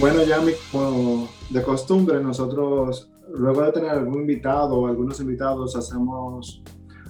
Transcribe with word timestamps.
Bueno, 0.00 0.22
ya 0.24 0.38
como 0.72 1.28
de 1.50 1.62
costumbre, 1.62 2.22
nosotros 2.22 3.12
luego 3.34 3.60
de 3.62 3.72
tener 3.72 3.90
algún 3.90 4.22
invitado 4.22 4.78
o 4.78 4.86
algunos 4.86 5.20
invitados 5.20 5.76
hacemos 5.76 6.62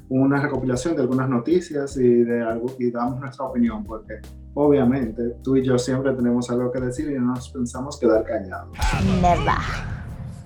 una 0.09 0.43
recopilación 0.43 0.97
de 0.97 1.03
algunas 1.03 1.29
noticias 1.29 1.97
y 1.97 2.25
de 2.25 2.43
algo 2.43 2.75
y 2.81 2.91
damos 2.91 3.21
nuestra 3.21 3.47
opinión 3.47 3.85
porque 3.85 4.15
obviamente 4.55 5.37
tú 5.41 5.57
y 5.57 5.65
yo 5.65 5.79
siempre 5.79 6.13
tenemos 6.15 6.51
algo 6.51 6.73
que 6.73 6.81
decir 6.81 7.09
y 7.13 7.15
no 7.15 7.27
nos 7.27 7.51
pensamos 7.51 7.97
quedar 7.97 8.25
callados. 8.25 8.77
Never. 9.23 9.55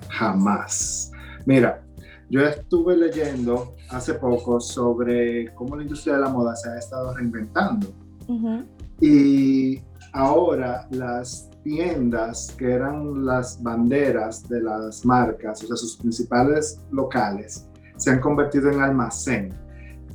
Jamás. 0.09 1.11
Mira, 1.47 1.81
yo 2.29 2.41
estuve 2.41 2.95
leyendo 2.95 3.73
hace 3.89 4.13
poco 4.13 4.59
sobre 4.59 5.51
cómo 5.55 5.75
la 5.77 5.81
industria 5.81 6.17
de 6.17 6.21
la 6.21 6.29
moda 6.29 6.55
se 6.55 6.69
ha 6.69 6.77
estado 6.77 7.11
reinventando. 7.15 7.87
Y 9.01 9.81
ahora 10.13 10.87
las 10.91 11.49
tiendas 11.65 12.55
que 12.59 12.71
eran 12.71 13.25
las 13.25 13.61
banderas 13.61 14.47
de 14.47 14.61
las 14.61 15.03
marcas, 15.03 15.63
o 15.63 15.67
sea, 15.67 15.75
sus 15.75 15.97
principales 15.97 16.79
locales, 16.91 17.67
se 17.97 18.11
han 18.11 18.21
convertido 18.21 18.71
en 18.71 18.81
almacén. 18.81 19.49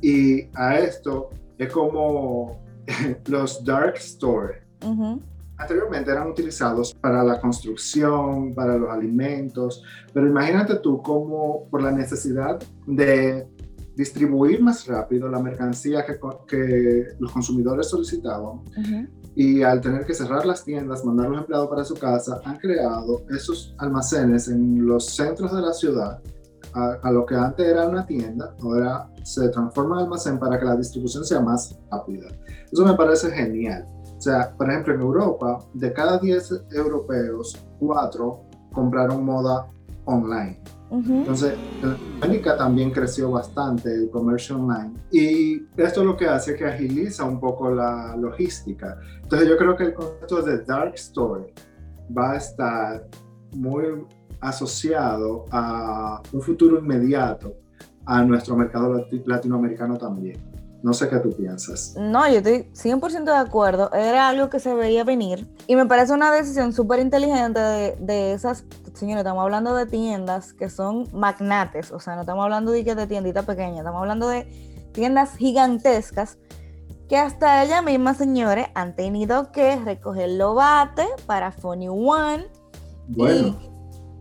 Y 0.01 0.47
a 0.55 0.79
esto 0.79 1.29
es 1.57 1.71
como 1.71 2.57
los 3.27 3.63
dark 3.65 3.97
stores. 3.97 4.63
Anteriormente 5.57 6.09
eran 6.09 6.29
utilizados 6.29 6.93
para 6.95 7.21
la 7.21 7.39
construcción, 7.39 8.55
para 8.55 8.77
los 8.77 8.89
alimentos, 8.89 9.83
pero 10.13 10.27
imagínate 10.27 10.75
tú 10.75 11.01
cómo 11.03 11.67
por 11.69 11.83
la 11.83 11.91
necesidad 11.91 12.59
de 12.87 13.45
distribuir 13.95 14.61
más 14.61 14.87
rápido 14.87 15.27
la 15.27 15.39
mercancía 15.39 16.05
que, 16.05 16.19
que 16.47 17.07
los 17.19 17.31
consumidores 17.31 17.89
solicitaban, 17.89 18.61
y 19.35 19.61
al 19.63 19.79
tener 19.79 20.05
que 20.05 20.13
cerrar 20.13 20.45
las 20.45 20.63
tiendas, 20.63 21.05
mandar 21.05 21.27
a 21.27 21.29
los 21.29 21.39
empleados 21.39 21.69
para 21.69 21.83
su 21.83 21.95
casa, 21.95 22.41
han 22.43 22.57
creado 22.57 23.23
esos 23.29 23.73
almacenes 23.77 24.47
en 24.47 24.85
los 24.85 25.05
centros 25.05 25.53
de 25.53 25.61
la 25.61 25.73
ciudad, 25.73 26.21
a, 26.73 27.11
lo 27.11 27.25
que 27.25 27.35
antes 27.35 27.65
era 27.65 27.87
una 27.87 28.05
tienda, 28.05 28.55
ahora 28.61 29.09
se 29.23 29.49
transforma 29.49 29.97
en 29.97 30.03
almacén 30.03 30.39
para 30.39 30.59
que 30.59 30.65
la 30.65 30.75
distribución 30.75 31.25
sea 31.25 31.41
más 31.41 31.77
rápida. 31.91 32.27
Eso 32.71 32.85
me 32.85 32.93
parece 32.93 33.29
genial. 33.29 33.87
O 34.17 34.21
sea, 34.21 34.55
por 34.55 34.69
ejemplo, 34.69 34.93
en 34.93 35.01
Europa, 35.01 35.59
de 35.73 35.91
cada 35.91 36.17
10 36.19 36.65
europeos, 36.71 37.57
4 37.79 38.41
compraron 38.71 39.25
moda 39.25 39.67
online. 40.05 40.61
Entonces, 40.91 41.53
en 41.81 41.95
América 42.21 42.57
también 42.57 42.91
creció 42.91 43.31
bastante 43.31 43.93
el 43.93 44.09
comercio 44.09 44.57
online 44.57 44.91
y 45.09 45.65
esto 45.77 46.03
lo 46.03 46.17
que 46.17 46.27
hace 46.27 46.53
que 46.55 46.65
agiliza 46.65 47.23
un 47.23 47.39
poco 47.39 47.73
la 47.73 48.15
logística. 48.17 48.99
Entonces, 49.23 49.47
yo 49.47 49.57
creo 49.57 49.77
que 49.77 49.85
el 49.85 49.93
concepto 49.93 50.41
de 50.41 50.59
dark 50.65 50.93
store 50.95 51.53
va 52.15 52.33
a 52.33 52.37
estar 52.37 53.07
muy 53.55 53.85
asociado 54.41 55.45
a 55.51 56.21
un 56.33 56.41
futuro 56.41 56.79
inmediato 56.79 57.55
a 58.05 58.23
nuestro 58.23 58.57
mercado 58.57 59.05
latinoamericano 59.25 59.97
también. 59.97 60.50
No 60.83 60.93
sé 60.93 61.09
qué 61.09 61.17
tú 61.17 61.31
piensas. 61.35 61.95
No, 61.97 62.27
yo 62.27 62.37
estoy 62.37 62.67
100% 62.73 63.23
de 63.23 63.35
acuerdo. 63.35 63.91
Era 63.93 64.29
algo 64.29 64.49
que 64.49 64.59
se 64.59 64.73
veía 64.73 65.03
venir. 65.03 65.47
Y 65.67 65.75
me 65.75 65.85
parece 65.85 66.13
una 66.13 66.31
decisión 66.31 66.73
súper 66.73 66.99
inteligente 66.99 67.59
de, 67.59 67.95
de, 67.99 68.33
esas, 68.33 68.65
señores, 68.93 69.21
estamos 69.21 69.43
hablando 69.43 69.75
de 69.75 69.85
tiendas 69.85 70.53
que 70.53 70.69
son 70.69 71.07
magnates. 71.13 71.91
O 71.91 71.99
sea, 71.99 72.15
no 72.15 72.21
estamos 72.21 72.43
hablando 72.43 72.71
de, 72.71 72.83
de 72.83 73.07
tienditas 73.07 73.45
pequeñas, 73.45 73.79
estamos 73.79 74.01
hablando 74.01 74.27
de 74.27 74.45
tiendas 74.91 75.35
gigantescas 75.37 76.37
que 77.07 77.17
hasta 77.17 77.63
ella 77.63 77.81
misma, 77.81 78.13
señores, 78.13 78.67
han 78.73 78.95
tenido 78.95 79.51
que 79.51 79.75
recoger 79.77 80.29
lobate 80.29 81.05
para 81.25 81.51
Funny 81.51 81.89
One. 81.89 82.47
Bueno, 83.09 83.59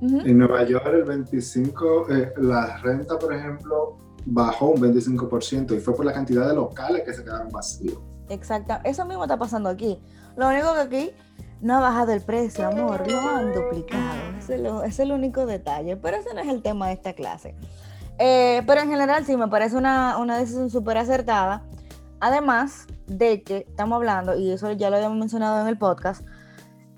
en 0.02 0.38
Nueva 0.38 0.64
York 0.64 0.86
el 0.92 1.04
25, 1.04 2.10
eh, 2.10 2.32
la 2.38 2.78
renta, 2.78 3.16
por 3.16 3.32
ejemplo, 3.32 3.96
bajó 4.26 4.70
un 4.70 4.80
25% 4.80 5.76
y 5.76 5.80
fue 5.80 5.94
por 5.94 6.04
la 6.04 6.12
cantidad 6.12 6.48
de 6.48 6.54
locales 6.54 7.02
que 7.04 7.12
se 7.12 7.24
quedaron 7.24 7.48
vacíos. 7.48 7.98
Exacto, 8.28 8.74
eso 8.84 9.04
mismo 9.04 9.24
está 9.24 9.38
pasando 9.38 9.68
aquí. 9.68 10.00
Lo 10.36 10.48
único 10.48 10.72
que 10.74 10.80
aquí 10.80 11.10
no 11.60 11.76
ha 11.76 11.80
bajado 11.80 12.12
el 12.12 12.22
precio, 12.22 12.66
amor, 12.66 13.10
lo 13.10 13.20
han 13.20 13.52
duplicado. 13.52 14.16
Ese 14.38 14.62
es, 14.84 14.98
el 15.00 15.12
único 15.12 15.46
detalle, 15.46 15.96
pero 15.96 16.16
ese 16.16 16.32
no 16.34 16.40
es 16.40 16.48
el 16.48 16.62
tema 16.62 16.88
de 16.88 16.94
esta 16.94 17.12
clase. 17.12 17.54
Eh, 18.18 18.62
pero 18.66 18.80
en 18.80 18.88
general 18.88 19.24
sí, 19.26 19.36
me 19.36 19.48
parece 19.48 19.76
una, 19.76 20.18
una 20.18 20.38
decisión 20.38 20.70
súper 20.70 20.98
acertada. 20.98 21.64
Además 22.20 22.86
de 23.06 23.42
que 23.42 23.66
estamos 23.68 23.96
hablando, 23.96 24.36
y 24.36 24.50
eso 24.50 24.70
ya 24.72 24.90
lo 24.90 24.96
habíamos 24.96 25.18
mencionado 25.18 25.60
en 25.60 25.68
el 25.68 25.78
podcast, 25.78 26.26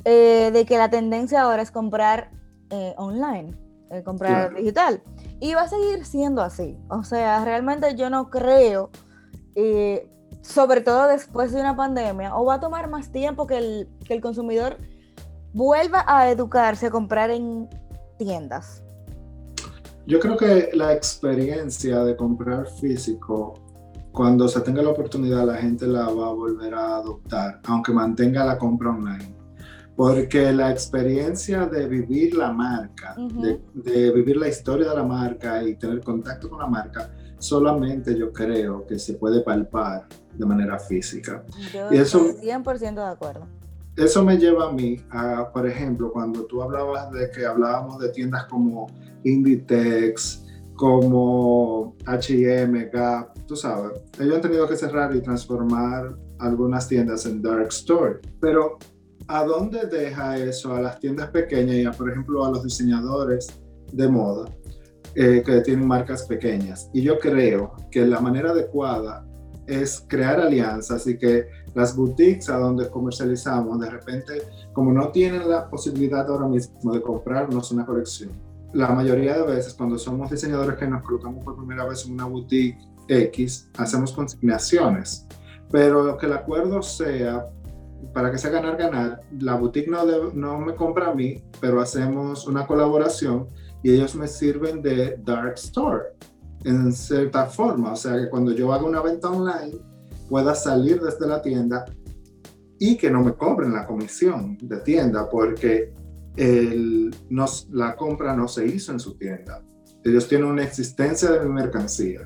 eh, 0.04 0.50
de 0.52 0.66
que 0.66 0.78
la 0.78 0.90
tendencia 0.90 1.42
ahora 1.42 1.62
es 1.62 1.70
comprar 1.70 2.30
eh, 2.70 2.94
online, 2.96 3.56
comprar 4.04 4.54
digital. 4.54 5.02
Y 5.42 5.54
va 5.54 5.62
a 5.62 5.68
seguir 5.68 6.04
siendo 6.04 6.40
así. 6.40 6.78
O 6.88 7.02
sea, 7.02 7.44
realmente 7.44 7.96
yo 7.96 8.08
no 8.10 8.30
creo, 8.30 8.90
eh, 9.56 10.08
sobre 10.40 10.82
todo 10.82 11.08
después 11.08 11.50
de 11.50 11.58
una 11.58 11.74
pandemia, 11.74 12.36
o 12.36 12.44
va 12.44 12.54
a 12.54 12.60
tomar 12.60 12.88
más 12.88 13.10
tiempo 13.10 13.48
que 13.48 13.58
el, 13.58 13.88
que 14.06 14.14
el 14.14 14.20
consumidor 14.20 14.76
vuelva 15.52 16.04
a 16.06 16.30
educarse 16.30 16.86
a 16.86 16.90
comprar 16.92 17.30
en 17.30 17.68
tiendas. 18.18 18.84
Yo 20.06 20.20
creo 20.20 20.36
que 20.36 20.70
la 20.74 20.92
experiencia 20.92 22.04
de 22.04 22.14
comprar 22.14 22.68
físico, 22.68 23.54
cuando 24.12 24.46
se 24.46 24.60
tenga 24.60 24.80
la 24.80 24.90
oportunidad, 24.90 25.44
la 25.44 25.56
gente 25.56 25.88
la 25.88 26.04
va 26.04 26.28
a 26.28 26.32
volver 26.32 26.72
a 26.72 26.98
adoptar, 26.98 27.60
aunque 27.64 27.90
mantenga 27.90 28.44
la 28.44 28.56
compra 28.56 28.90
online 28.90 29.41
porque 29.96 30.52
la 30.52 30.70
experiencia 30.70 31.66
de 31.66 31.86
vivir 31.86 32.34
la 32.34 32.52
marca, 32.52 33.14
de, 33.16 34.12
vivir 34.12 34.36
la 34.36 34.48
historia 34.48 34.90
de 34.90 34.96
la 34.96 35.04
marca 35.04 35.62
y 35.62 35.76
tener 35.76 36.00
contacto 36.00 36.48
con 36.48 36.60
la 36.60 36.66
marca, 36.66 37.10
solamente 37.38 38.16
yo 38.16 38.32
creo 38.32 38.86
que 38.86 38.98
se 38.98 39.14
puede 39.14 39.42
palpar 39.42 40.06
de 40.32 40.46
manera 40.46 40.78
física. 40.78 41.44
Yo 41.72 41.92
y 41.92 41.98
eso, 41.98 42.26
estoy 42.26 42.48
100% 42.48 42.94
de 42.94 43.02
acuerdo. 43.02 43.46
Eso 43.96 44.24
me 44.24 44.38
lleva 44.38 44.68
a 44.68 44.72
mí, 44.72 44.96
a, 45.10 45.52
por 45.52 45.66
ejemplo, 45.66 46.10
cuando 46.10 46.46
tú 46.46 46.62
hablabas 46.62 47.12
de 47.12 47.30
que 47.30 47.44
hablábamos 47.44 47.98
de 47.98 48.08
tiendas 48.08 48.46
como 48.46 48.86
Inditex, 49.22 50.46
como 50.76 51.94
H&M, 52.06 52.86
Gap, 52.86 53.34
tú 53.46 53.54
sabes, 53.54 54.00
ellos 54.18 54.36
han 54.36 54.40
tenido 54.40 54.66
que 54.66 54.76
cerrar 54.76 55.14
y 55.14 55.20
transformar 55.20 56.16
algunas 56.38 56.88
tiendas 56.88 57.26
en 57.26 57.42
dark 57.42 57.68
store, 57.68 58.20
pero 58.40 58.78
¿a 59.32 59.44
dónde 59.44 59.86
deja 59.86 60.36
eso 60.36 60.74
a 60.74 60.80
las 60.82 61.00
tiendas 61.00 61.30
pequeñas 61.30 61.76
y, 61.76 61.86
a, 61.86 61.90
por 61.90 62.10
ejemplo, 62.10 62.44
a 62.44 62.50
los 62.50 62.62
diseñadores 62.62 63.48
de 63.90 64.06
moda 64.06 64.50
eh, 65.14 65.42
que 65.44 65.62
tienen 65.62 65.88
marcas 65.88 66.24
pequeñas? 66.24 66.90
Y 66.92 67.00
yo 67.00 67.18
creo 67.18 67.72
que 67.90 68.04
la 68.04 68.20
manera 68.20 68.50
adecuada 68.50 69.26
es 69.66 70.04
crear 70.06 70.38
alianzas 70.38 71.06
y 71.06 71.16
que 71.16 71.46
las 71.74 71.96
boutiques 71.96 72.50
a 72.50 72.58
donde 72.58 72.90
comercializamos, 72.90 73.80
de 73.80 73.88
repente, 73.88 74.42
como 74.74 74.92
no 74.92 75.08
tienen 75.08 75.48
la 75.48 75.66
posibilidad 75.70 76.28
ahora 76.28 76.46
mismo 76.46 76.92
de 76.92 77.00
comprarnos 77.00 77.72
una 77.72 77.86
colección, 77.86 78.32
la 78.74 78.90
mayoría 78.90 79.38
de 79.38 79.44
veces 79.44 79.72
cuando 79.72 79.96
somos 79.96 80.30
diseñadores 80.30 80.76
que 80.76 80.86
nos 80.86 81.02
colocamos 81.02 81.42
por 81.42 81.56
primera 81.56 81.86
vez 81.86 82.04
en 82.04 82.12
una 82.12 82.26
boutique 82.26 82.78
X, 83.08 83.70
hacemos 83.78 84.12
consignaciones, 84.12 85.26
pero 85.70 86.18
que 86.18 86.26
el 86.26 86.34
acuerdo 86.34 86.82
sea 86.82 87.46
para 88.12 88.30
que 88.30 88.38
sea 88.38 88.50
ganar-ganar, 88.50 89.20
la 89.38 89.54
boutique 89.54 89.88
no, 89.90 90.04
no 90.34 90.58
me 90.58 90.74
compra 90.74 91.10
a 91.10 91.14
mí, 91.14 91.42
pero 91.60 91.80
hacemos 91.80 92.46
una 92.46 92.66
colaboración 92.66 93.48
y 93.82 93.92
ellos 93.92 94.14
me 94.14 94.28
sirven 94.28 94.82
de 94.82 95.16
dark 95.24 95.54
store. 95.54 96.14
en 96.64 96.92
cierta 96.92 97.46
forma, 97.46 97.92
o 97.92 97.96
sea, 97.96 98.16
que 98.16 98.28
cuando 98.28 98.52
yo 98.52 98.72
haga 98.72 98.84
una 98.84 99.02
venta 99.02 99.28
online 99.28 99.78
pueda 100.28 100.54
salir 100.54 101.00
desde 101.00 101.26
la 101.26 101.42
tienda 101.42 101.84
y 102.78 102.96
que 102.96 103.10
no 103.10 103.22
me 103.22 103.34
cobren 103.34 103.72
la 103.72 103.86
comisión 103.86 104.56
de 104.60 104.78
tienda 104.78 105.28
porque 105.28 105.92
el, 106.36 107.14
la 107.70 107.96
compra 107.96 108.34
no 108.34 108.48
se 108.48 108.66
hizo 108.66 108.92
en 108.92 109.00
su 109.00 109.14
tienda. 109.16 109.62
Ellos 110.04 110.26
tienen 110.26 110.48
una 110.48 110.64
existencia 110.64 111.30
de 111.30 111.40
mi 111.46 111.52
mercancía. 111.52 112.20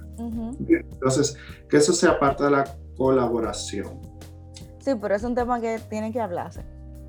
Entonces, 0.69 1.37
que 1.69 1.77
eso 1.77 1.93
sea 1.93 2.19
parte 2.19 2.45
de 2.45 2.51
la 2.53 2.65
colaboración. 2.97 4.01
Sí, 4.87 4.93
pero 4.95 5.17
es 5.17 5.25
un 5.25 5.35
tema 5.35 5.61
que 5.61 5.81
tiene 5.91 6.13
que 6.13 6.21
hablarse, 6.21 6.65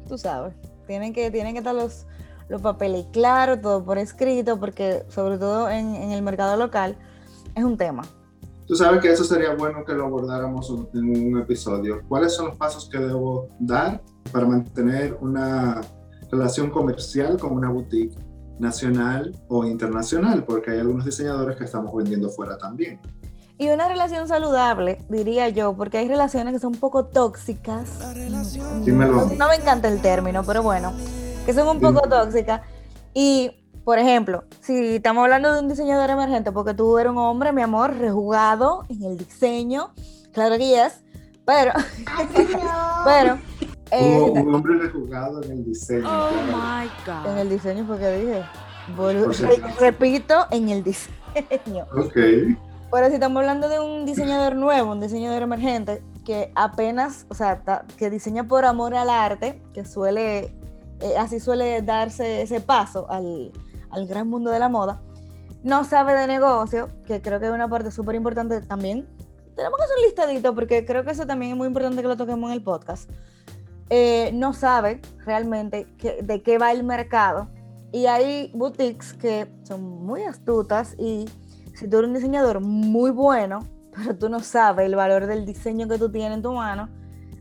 tú 0.07 0.17
sabes. 0.17 0.55
Tienen 0.87 1.13
que, 1.13 1.29
tienen 1.29 1.53
que 1.53 1.59
estar 1.59 1.75
los, 1.75 2.07
los 2.49 2.59
papeles 2.59 3.05
claros, 3.13 3.61
todo 3.61 3.85
por 3.85 3.99
escrito, 3.99 4.59
porque 4.59 5.03
sobre 5.09 5.37
todo 5.37 5.69
en, 5.69 5.93
en 5.93 6.11
el 6.11 6.23
mercado 6.23 6.57
local 6.57 6.97
es 7.53 7.63
un 7.63 7.77
tema. 7.77 8.01
Tú 8.65 8.75
sabes 8.75 8.99
que 8.99 9.11
eso 9.11 9.23
sería 9.23 9.53
bueno 9.53 9.85
que 9.85 9.93
lo 9.93 10.05
abordáramos 10.05 10.73
en 10.95 11.33
un 11.33 11.39
episodio. 11.39 12.01
¿Cuáles 12.07 12.33
son 12.33 12.47
los 12.47 12.57
pasos 12.57 12.89
que 12.89 12.97
debo 12.97 13.47
dar 13.59 14.01
para 14.31 14.47
mantener 14.47 15.15
una 15.21 15.79
relación 16.31 16.71
comercial 16.71 17.37
con 17.37 17.51
una 17.53 17.69
boutique 17.69 18.17
nacional 18.57 19.35
o 19.49 19.65
internacional? 19.65 20.43
Porque 20.45 20.71
hay 20.71 20.79
algunos 20.79 21.05
diseñadores 21.05 21.57
que 21.57 21.65
estamos 21.65 21.95
vendiendo 21.95 22.27
fuera 22.29 22.57
también. 22.57 22.99
Y 23.59 23.69
una 23.69 23.87
relación 23.87 24.27
saludable, 24.27 25.03
diría 25.09 25.49
yo, 25.49 25.73
porque 25.73 25.97
hay 25.97 26.07
relaciones 26.07 26.53
que 26.53 26.59
son 26.59 26.73
un 26.73 26.79
poco 26.79 27.05
tóxicas. 27.05 27.89
Dímelo. 28.83 29.25
No 29.37 29.47
me 29.47 29.55
encanta 29.55 29.87
el 29.87 30.01
término, 30.01 30.43
pero 30.43 30.61
bueno, 30.61 30.93
que 31.45 31.53
son 31.53 31.67
un 31.67 31.79
poco 31.79 32.07
tóxicas. 32.07 32.61
Y 33.13 33.51
por 33.83 33.97
ejemplo, 33.99 34.43
si 34.59 34.97
estamos 34.97 35.23
hablando 35.23 35.53
de 35.53 35.61
un 35.61 35.69
diseñador 35.69 36.09
emergente, 36.09 36.51
porque 36.51 36.73
tú 36.73 36.99
eres 36.99 37.11
un 37.11 37.17
hombre, 37.19 37.53
mi 37.53 37.61
amor, 37.61 37.95
rejugado 37.95 38.83
en 38.89 39.01
el 39.03 39.17
diseño, 39.17 39.91
claro 40.33 40.57
que 40.57 40.67
yes, 40.67 41.01
pero, 41.45 41.71
pero, 43.05 43.39
eh, 43.91 44.19
un, 44.19 44.53
hombre 44.53 44.77
rejugado 44.77 45.41
en 45.41 45.51
el 45.51 45.63
diseño. 45.63 46.05
Oh 46.05 46.29
my 46.47 46.89
God. 47.05 47.31
En 47.31 47.37
el 47.37 47.49
diseño, 47.49 47.87
porque 47.87 48.17
dije, 48.17 48.43
repito, 49.79 50.45
en 50.51 50.67
el 50.67 50.83
diseño. 50.83 51.85
Ok. 51.95 52.17
Pero 52.97 53.09
si 53.09 53.13
estamos 53.13 53.41
hablando 53.41 53.69
de 53.69 53.79
un 53.79 54.07
diseñador 54.07 54.55
nuevo, 54.55 54.93
un 54.93 54.99
diseñador 54.99 55.43
emergente, 55.43 56.01
que 56.25 56.51
apenas, 56.55 57.27
o 57.29 57.35
sea, 57.35 57.61
que 57.95 58.09
diseña 58.09 58.47
por 58.47 58.65
amor 58.65 58.95
al 58.95 59.11
arte, 59.11 59.61
que 59.71 59.85
suele, 59.85 60.45
eh, 61.01 61.15
así 61.19 61.39
suele 61.39 61.83
darse 61.83 62.41
ese 62.41 62.59
paso 62.59 63.05
al, 63.11 63.51
al 63.91 64.07
gran 64.07 64.27
mundo 64.27 64.49
de 64.49 64.57
la 64.57 64.67
moda, 64.67 64.99
no 65.61 65.83
sabe 65.83 66.15
de 66.15 66.25
negocio, 66.25 66.89
que 67.05 67.21
creo 67.21 67.39
que 67.39 67.45
es 67.45 67.51
una 67.51 67.69
parte 67.69 67.91
súper 67.91 68.15
importante 68.15 68.61
también. 68.61 69.07
Tenemos 69.55 69.77
que 69.77 69.83
hacer 69.83 69.97
un 69.97 70.03
listadito 70.03 70.55
porque 70.55 70.83
creo 70.83 71.03
que 71.03 71.11
eso 71.11 71.27
también 71.27 71.51
es 71.51 71.57
muy 71.59 71.67
importante 71.67 72.01
que 72.01 72.07
lo 72.07 72.17
toquemos 72.17 72.49
en 72.49 72.55
el 72.55 72.63
podcast. 72.63 73.11
Eh, 73.91 74.31
no 74.33 74.53
sabe 74.53 75.01
realmente 75.23 75.85
de 76.23 76.41
qué 76.41 76.57
va 76.57 76.71
el 76.71 76.83
mercado. 76.83 77.47
Y 77.91 78.07
hay 78.07 78.51
boutiques 78.55 79.13
que 79.13 79.47
son 79.65 79.83
muy 79.83 80.23
astutas 80.23 80.95
y 80.97 81.25
si 81.77 81.87
tú 81.87 81.97
eres 81.97 82.07
un 82.07 82.15
diseñador 82.15 82.59
muy 82.59 83.11
bueno, 83.11 83.59
pero 83.95 84.17
tú 84.17 84.29
no 84.29 84.39
sabes 84.39 84.87
el 84.87 84.95
valor 84.95 85.27
del 85.27 85.45
diseño 85.45 85.87
que 85.87 85.99
tú 85.99 86.11
tienes 86.11 86.37
en 86.37 86.41
tu 86.41 86.53
mano, 86.53 86.89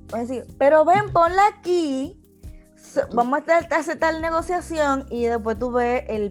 puedes 0.08 0.28
decir, 0.28 0.44
pero 0.58 0.84
ven, 0.84 1.10
ponla 1.12 1.42
aquí, 1.58 2.22
vamos 3.14 3.40
a 3.48 3.76
hacer 3.76 3.98
tal 3.98 4.20
negociación 4.20 5.06
y 5.10 5.24
después 5.24 5.58
tú 5.58 5.72
ves 5.72 6.04
el 6.08 6.30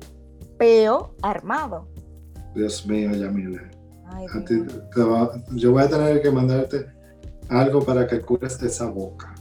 peo 0.58 1.16
armado. 1.22 1.88
Dios 2.54 2.86
mío, 2.86 3.12
Yamile. 3.12 3.72
yo 5.56 5.72
voy 5.72 5.84
a 5.84 5.90
tener 5.90 6.22
que 6.22 6.32
mandarte 6.32 6.86
algo 7.50 7.84
para 7.84 8.08
que 8.08 8.22
cures 8.22 8.62
esa 8.62 8.86
boca. 8.86 9.34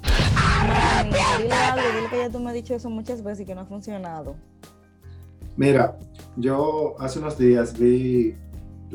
dile 1.39 1.53
algo, 1.53 1.87
dile 1.97 2.09
que 2.11 2.19
ya 2.19 2.31
tú 2.31 2.41
me 2.41 2.49
has 2.49 2.55
dicho 2.55 2.75
eso 2.75 2.89
muchas 2.89 3.23
veces 3.23 3.43
y 3.43 3.45
que 3.45 3.55
no 3.55 3.61
ha 3.61 3.67
funcionado. 3.67 4.37
Mira, 5.57 5.97
yo 6.37 6.97
hace 6.99 7.21
unos 7.21 7.39
días 7.39 7.79
vi 7.79 8.37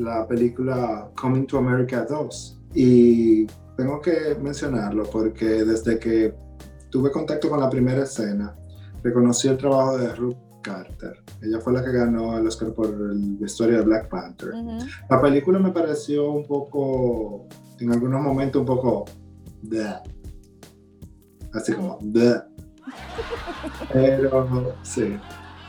la 0.00 0.26
película 0.26 1.10
Coming 1.14 1.46
to 1.46 1.58
America 1.58 2.06
2 2.08 2.60
y 2.74 3.46
tengo 3.76 4.00
que 4.00 4.34
mencionarlo 4.40 5.04
porque 5.04 5.64
desde 5.64 5.98
que 5.98 6.34
tuve 6.90 7.10
contacto 7.10 7.50
con 7.50 7.60
la 7.60 7.68
primera 7.68 8.04
escena, 8.04 8.56
reconocí 9.02 9.48
el 9.48 9.58
trabajo 9.58 9.98
de 9.98 10.14
Ruth 10.14 10.36
Carter. 10.62 11.22
Ella 11.42 11.60
fue 11.60 11.74
la 11.74 11.84
que 11.84 11.92
ganó 11.92 12.36
el 12.38 12.46
Oscar 12.46 12.72
por 12.72 12.86
el 12.86 13.36
vestuario 13.38 13.78
de 13.78 13.84
Black 13.84 14.08
Panther. 14.08 14.52
La 15.08 15.20
película 15.20 15.58
me 15.58 15.70
pareció 15.70 16.30
un 16.30 16.46
poco, 16.46 17.46
en 17.78 17.92
algunos 17.92 18.22
momentos 18.22 18.60
un 18.60 18.66
poco, 18.66 19.04
así 21.52 21.72
como, 21.74 21.98
pero 23.92 24.74
sí, 24.82 25.16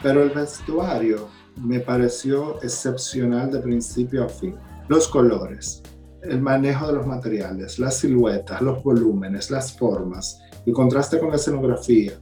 pero 0.02 0.24
el 0.24 0.30
vestuario 0.30 1.28
me 1.58 1.80
pareció 1.80 2.62
excepcional 2.62 3.52
de 3.52 3.60
principio 3.60 4.26
a 4.26 4.30
fin. 4.30 4.56
Los 4.88 5.08
colores, 5.08 5.82
el 6.24 6.42
manejo 6.42 6.88
de 6.88 6.94
los 6.94 7.08
materiales, 7.08 7.80
las 7.80 7.98
siluetas, 7.98 8.62
los 8.62 8.84
volúmenes, 8.84 9.52
las 9.52 9.78
formas, 9.78 10.40
el 10.66 10.74
contraste 10.74 11.20
con 11.20 11.30
la 11.30 11.36
escenografía, 11.36 12.14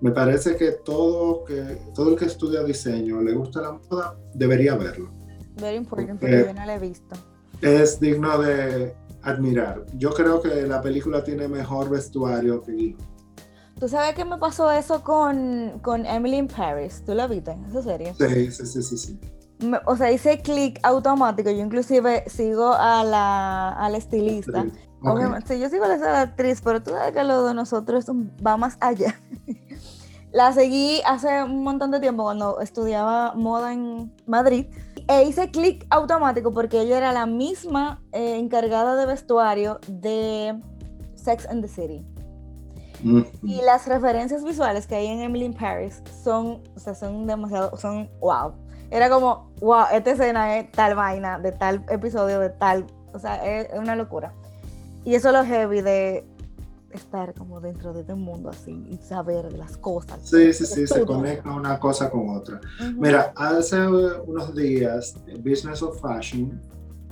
me 0.00 0.12
parece 0.12 0.56
que 0.56 0.72
todo, 0.84 1.44
que 1.44 1.78
todo 1.94 2.10
el 2.10 2.16
que 2.16 2.26
estudia 2.26 2.62
diseño, 2.62 3.20
le 3.20 3.34
gusta 3.34 3.60
la 3.60 3.72
moda, 3.72 4.16
debería 4.34 4.76
verlo. 4.76 5.10
Very 5.60 5.76
important, 5.76 6.20
porque 6.20 6.44
yo 6.46 6.54
no 6.54 6.66
la 6.66 6.76
he 6.76 6.78
visto. 6.78 7.16
Es 7.60 7.98
digno 7.98 8.38
de 8.38 8.94
admirar. 9.22 9.84
Yo 9.94 10.10
creo 10.10 10.40
que 10.40 10.66
la 10.66 10.80
película 10.80 11.24
tiene 11.24 11.48
mejor 11.48 11.90
vestuario 11.90 12.62
que 12.62 12.94
¿Tú 13.78 13.88
sabes 13.88 14.14
qué 14.14 14.24
me 14.24 14.38
pasó 14.38 14.70
eso 14.72 15.04
con, 15.04 15.78
con 15.82 16.04
Emily 16.04 16.38
in 16.38 16.48
Paris? 16.48 17.02
¿Tú 17.06 17.14
la 17.14 17.28
viste? 17.28 17.56
¿Esa 17.68 17.82
serie? 17.82 18.12
Sí, 18.14 18.50
sí, 18.50 18.66
sí, 18.66 18.82
sí. 18.82 18.98
sí. 18.98 19.20
o 19.86 19.96
sea, 19.96 20.10
hice 20.10 20.40
clic 20.40 20.80
automático. 20.82 21.48
Yo 21.50 21.62
inclusive 21.62 22.24
sigo 22.28 22.72
a 22.72 23.04
la, 23.04 23.68
a 23.68 23.88
la 23.88 23.98
estilista. 23.98 24.64
sí, 25.46 25.60
yo 25.60 25.68
sigo 25.68 25.84
a 25.84 25.96
la 25.96 26.22
actriz, 26.22 26.60
pero 26.60 26.82
tú 26.82 26.90
sabes 26.90 27.12
que 27.12 27.22
lo 27.22 27.44
de 27.44 27.54
nosotros 27.54 28.06
va 28.44 28.56
más 28.56 28.76
allá. 28.80 29.20
La 30.30 30.52
seguí 30.52 31.00
hace 31.06 31.42
un 31.42 31.62
montón 31.62 31.90
de 31.90 32.00
tiempo 32.00 32.22
cuando 32.22 32.60
estudiaba 32.60 33.32
moda 33.34 33.72
en 33.72 34.12
Madrid 34.26 34.66
e 35.08 35.22
hice 35.22 35.50
clic 35.50 35.86
automático 35.88 36.52
porque 36.52 36.82
ella 36.82 36.98
era 36.98 37.12
la 37.12 37.24
misma 37.24 38.02
eh, 38.12 38.36
encargada 38.36 38.94
de 38.96 39.06
vestuario 39.06 39.80
de 39.88 40.60
Sex 41.14 41.46
and 41.46 41.62
the 41.62 41.68
City. 41.68 42.04
Y 43.42 43.60
las 43.62 43.86
referencias 43.86 44.44
visuales 44.44 44.86
que 44.86 44.96
hay 44.96 45.06
en 45.06 45.20
Emily 45.20 45.44
in 45.44 45.54
Paris 45.54 46.02
son, 46.22 46.62
o 46.74 46.78
sea, 46.80 46.94
son 46.94 47.26
demasiado, 47.26 47.76
son 47.76 48.08
wow. 48.20 48.52
Era 48.90 49.10
como, 49.10 49.50
wow, 49.60 49.84
esta 49.92 50.12
escena 50.12 50.58
es 50.58 50.72
tal 50.72 50.94
vaina, 50.94 51.38
de 51.38 51.52
tal 51.52 51.84
episodio, 51.90 52.40
de 52.40 52.50
tal, 52.50 52.86
o 53.12 53.18
sea, 53.18 53.44
es, 53.46 53.68
es 53.72 53.78
una 53.78 53.96
locura. 53.96 54.32
Y 55.04 55.14
eso 55.14 55.28
es 55.28 55.34
lo 55.34 55.44
heavy 55.44 55.80
de, 55.82 56.26
estar 56.90 57.34
como 57.34 57.60
dentro 57.60 57.92
de 57.92 58.00
este 58.00 58.14
mundo 58.14 58.50
así 58.50 58.86
y 58.90 58.96
saber 58.98 59.52
las 59.52 59.76
cosas. 59.76 60.20
Sí, 60.22 60.52
sí, 60.52 60.66
sí, 60.66 60.86
se 60.86 61.04
conecta 61.04 61.50
una 61.50 61.78
cosa 61.78 62.10
con 62.10 62.30
otra. 62.30 62.60
Mira, 62.94 63.32
hace 63.36 63.86
unos 63.86 64.54
días 64.54 65.14
Business 65.38 65.82
of 65.82 66.00
Fashion 66.00 66.60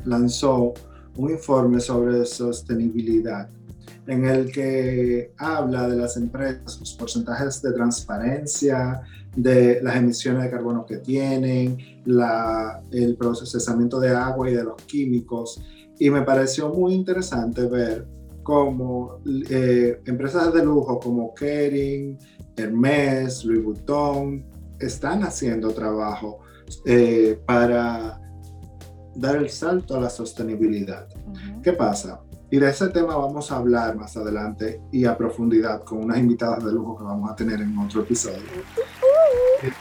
lanzó 0.05 0.75
un 1.17 1.31
informe 1.31 1.81
sobre 1.81 2.25
sostenibilidad 2.25 3.49
en 4.07 4.25
el 4.25 4.53
que 4.53 5.33
habla 5.37 5.89
de 5.89 5.97
las 5.97 6.17
empresas, 6.17 6.79
los 6.79 6.95
porcentajes 6.95 7.61
de 7.63 7.73
transparencia, 7.73 9.03
de 9.35 9.81
las 9.83 9.97
emisiones 9.97 10.45
de 10.45 10.51
carbono 10.51 10.87
que 10.87 10.99
tienen, 10.99 11.79
la, 12.05 12.83
el 12.91 13.17
procesamiento 13.17 14.01
de 14.01 14.11
agua 14.11 14.51
y 14.51 14.55
de 14.55 14.65
los 14.65 14.77
químicos. 14.83 15.61
Y 15.99 16.11
me 16.11 16.23
pareció 16.23 16.71
muy 16.71 16.95
interesante 16.95 17.67
ver 17.67 18.07
como 18.43 19.19
eh, 19.51 20.01
empresas 20.07 20.55
de 20.55 20.65
lujo 20.65 21.01
como 21.01 21.35
Kering, 21.35 22.17
Hermes, 22.57 23.45
Louis 23.45 23.65
Vuitton, 23.65 24.45
están 24.79 25.25
haciendo 25.25 25.71
trabajo 25.73 26.41
eh, 26.85 27.41
para 27.45 28.21
dar 29.17 29.37
el 29.37 29.51
salto 29.51 29.97
a 29.97 30.01
la 30.01 30.11
sostenibilidad. 30.11 31.09
¿Qué 31.63 31.73
pasa? 31.73 32.21
Y 32.51 32.59
de 32.59 32.71
ese 32.71 32.89
tema 32.89 33.17
vamos 33.17 33.51
a 33.51 33.57
hablar 33.57 33.97
más 33.97 34.17
adelante 34.17 34.81
y 34.93 35.05
a 35.05 35.17
profundidad 35.17 35.83
con 35.83 36.05
unas 36.05 36.19
invitadas 36.19 36.65
de 36.65 36.73
lujo 36.73 36.97
que 36.97 37.05
vamos 37.05 37.31
a 37.31 37.35
tener 37.35 37.61
en 37.61 37.77
otro 37.77 38.03
episodio 38.03 38.39
que, 39.61 39.73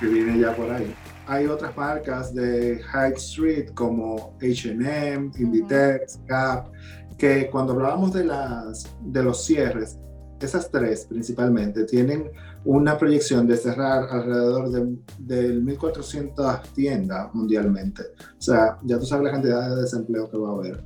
que 0.00 0.06
viene 0.06 0.38
ya 0.38 0.56
por 0.56 0.70
ahí. 0.70 0.94
Hay 1.26 1.46
otras 1.46 1.76
marcas 1.76 2.34
de 2.34 2.80
High 2.82 3.14
Street 3.14 3.70
como 3.74 4.36
HM, 4.40 5.32
Inditex, 5.38 6.20
Gap, 6.26 6.70
que 7.18 7.48
cuando 7.50 7.74
hablábamos 7.74 8.12
de, 8.12 8.24
las, 8.24 8.86
de 9.02 9.22
los 9.22 9.44
cierres, 9.44 9.98
esas 10.40 10.70
tres 10.70 11.06
principalmente 11.06 11.84
tienen 11.84 12.30
una 12.64 12.98
proyección 12.98 13.46
de 13.46 13.56
cerrar 13.56 14.08
alrededor 14.10 14.70
de, 14.70 14.96
de 15.18 15.54
1.400 15.60 16.62
tiendas 16.74 17.34
mundialmente. 17.34 18.02
O 18.38 18.42
sea, 18.42 18.78
ya 18.82 18.98
tú 18.98 19.06
sabes 19.06 19.24
la 19.24 19.32
cantidad 19.32 19.74
de 19.74 19.82
desempleo 19.82 20.30
que 20.30 20.38
va 20.38 20.50
a 20.50 20.52
haber. 20.52 20.84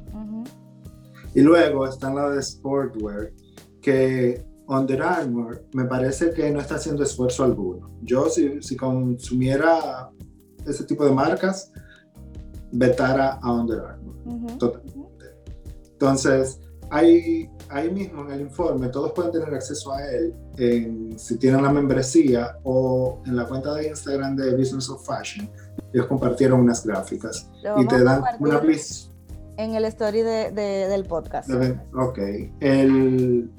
Y 1.39 1.41
luego 1.41 1.87
están 1.87 2.17
las 2.17 2.35
de 2.35 2.43
Sportwear, 2.43 3.31
que 3.81 4.45
Under 4.67 5.01
Armour 5.01 5.63
me 5.73 5.85
parece 5.85 6.33
que 6.33 6.51
no 6.51 6.59
está 6.59 6.75
haciendo 6.75 7.05
esfuerzo 7.05 7.45
alguno. 7.45 7.93
Yo 8.03 8.29
si, 8.29 8.61
si 8.61 8.77
consumiera 8.77 10.11
ese 10.67 10.83
tipo 10.83 11.05
de 11.05 11.13
marcas, 11.13 11.71
vetara 12.73 13.39
a 13.41 13.53
Under 13.53 13.79
Armour. 13.79 14.17
Entonces, 15.93 16.61
ahí, 16.91 17.49
ahí 17.69 17.89
mismo 17.89 18.25
en 18.25 18.33
el 18.33 18.41
informe, 18.41 18.89
todos 18.89 19.13
pueden 19.13 19.31
tener 19.31 19.55
acceso 19.55 19.93
a 19.93 20.11
él 20.11 20.35
si 21.17 21.37
tienen 21.37 21.63
la 21.63 21.71
membresía 21.71 22.59
o 22.65 23.23
en 23.27 23.37
la 23.37 23.47
cuenta 23.47 23.75
de 23.75 23.87
Instagram 23.87 24.35
de 24.35 24.57
Business 24.57 24.91
of 24.91 25.07
Fashion. 25.07 25.49
Ellos 25.93 26.09
compartieron 26.09 26.63
unas 26.63 26.85
gráficas 26.85 27.49
y 27.79 27.87
te 27.87 28.03
dan 28.03 28.25
una 28.41 28.59
En 29.59 29.75
el 29.75 29.85
story 29.87 30.23
de, 30.23 30.53
del 30.53 31.05
podcast. 31.05 31.51
Ok. 31.93 32.19
El, 32.61 33.51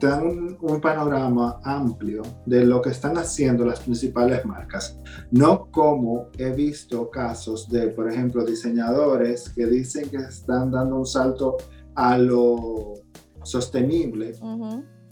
te 0.00 0.06
dan 0.06 0.26
un, 0.26 0.58
un, 0.60 0.80
panorama 0.80 1.60
amplio 1.62 2.22
de 2.46 2.64
lo 2.64 2.80
que 2.80 2.88
están 2.88 3.18
haciendo 3.18 3.64
las 3.66 3.80
principales 3.80 4.44
marcas. 4.46 4.98
No 5.30 5.70
como 5.70 6.28
he 6.38 6.50
visto 6.52 7.10
casos 7.10 7.68
de, 7.68 7.88
por 7.88 8.10
ejemplo, 8.10 8.46
diseñadores 8.46 9.50
que 9.50 9.66
dicen 9.66 10.08
que 10.08 10.16
están 10.16 10.70
dando 10.70 10.96
un 10.96 11.06
salto 11.06 11.58
a 11.94 12.16
lo 12.16 12.94
sostenible, 13.44 14.34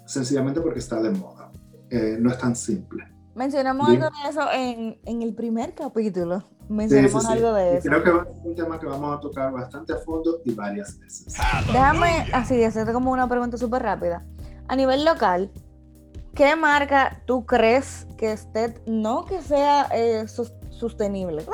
sencillamente 0.07 0.63
porque 0.63 0.79
está 0.79 1.03
de 1.03 1.11
moda. 1.11 1.53
Eh, 1.91 2.17
no 2.19 2.31
es 2.31 2.39
tan 2.39 2.57
simple. 2.57 3.05
Mencionamos 3.41 3.89
algo 3.89 4.05
de 4.05 4.29
eso 4.29 4.53
en, 4.53 4.99
en, 5.07 5.23
el 5.23 5.33
primer 5.33 5.75
capítulo. 5.75 6.45
Mencionamos 6.69 7.25
algo 7.25 7.55
de 7.55 7.79
eso. 7.79 7.89
creo 7.89 8.03
que 8.05 8.11
es 8.11 8.45
un 8.45 8.55
tema 8.55 8.79
que 8.79 8.85
vamos 8.85 9.17
a 9.17 9.19
tocar 9.19 9.51
bastante 9.51 9.95
a 9.95 9.97
fondo 9.97 10.43
y 10.45 10.53
varias 10.53 10.99
veces. 10.99 11.35
Déjame 11.73 12.27
así 12.35 12.63
hacerte 12.63 12.93
como 12.93 13.11
una 13.11 13.27
pregunta 13.27 13.57
súper 13.57 13.83
rápida. 13.83 14.27
A 14.69 14.77
nivel 14.77 15.07
local, 15.07 15.51
¿qué 16.35 16.55
marca 16.55 17.23
tú 17.25 17.47
crees 17.47 18.07
que 18.19 18.31
esté, 18.33 18.75
no 18.85 19.25
que 19.25 19.41
sea 19.41 19.89
eh, 19.91 20.29
sostenible? 20.29 21.47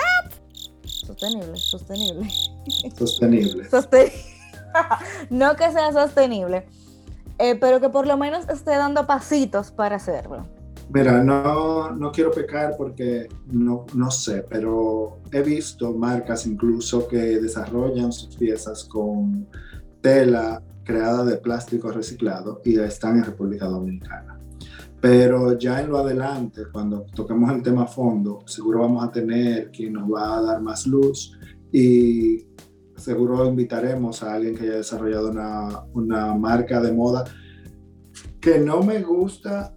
Sostenible, 0.82 1.56
sostenible. 1.56 2.28
Sostenible. 2.96 3.68
No 5.30 5.54
que 5.54 5.70
sea 5.70 5.92
sostenible, 5.92 6.66
eh, 7.38 7.54
pero 7.54 7.80
que 7.80 7.88
por 7.88 8.08
lo 8.08 8.16
menos 8.16 8.48
esté 8.48 8.72
dando 8.72 9.06
pasitos 9.06 9.70
para 9.70 9.96
hacerlo. 9.96 10.55
Mira, 10.88 11.22
no, 11.22 11.90
no 11.90 12.12
quiero 12.12 12.30
pecar 12.30 12.74
porque 12.78 13.28
no, 13.46 13.86
no 13.94 14.10
sé, 14.10 14.44
pero 14.48 15.20
he 15.32 15.42
visto 15.42 15.92
marcas 15.92 16.46
incluso 16.46 17.08
que 17.08 17.40
desarrollan 17.40 18.12
sus 18.12 18.36
piezas 18.36 18.84
con 18.84 19.48
tela 20.00 20.62
creada 20.84 21.24
de 21.24 21.36
plástico 21.38 21.90
reciclado 21.90 22.60
y 22.64 22.78
están 22.78 23.16
en 23.16 23.24
República 23.24 23.66
Dominicana. 23.66 24.38
Pero 25.00 25.58
ya 25.58 25.80
en 25.80 25.90
lo 25.90 25.98
adelante, 25.98 26.62
cuando 26.72 27.02
toquemos 27.14 27.50
el 27.52 27.62
tema 27.62 27.82
a 27.82 27.86
fondo, 27.86 28.44
seguro 28.46 28.80
vamos 28.80 29.04
a 29.04 29.10
tener 29.10 29.70
quien 29.70 29.94
nos 29.94 30.08
va 30.10 30.38
a 30.38 30.42
dar 30.42 30.62
más 30.62 30.86
luz 30.86 31.36
y 31.72 32.46
seguro 32.96 33.44
invitaremos 33.44 34.22
a 34.22 34.34
alguien 34.34 34.54
que 34.54 34.64
haya 34.64 34.76
desarrollado 34.76 35.30
una, 35.30 35.84
una 35.92 36.34
marca 36.34 36.80
de 36.80 36.92
moda 36.92 37.24
que 38.40 38.58
no 38.58 38.82
me 38.82 39.02
gusta 39.02 39.75